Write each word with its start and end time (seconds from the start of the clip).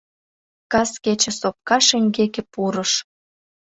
Кас 0.71 0.91
кече 1.03 1.31
сопка 1.39 1.77
шеҥгеке 1.87 2.41
пурыш. 2.51 2.91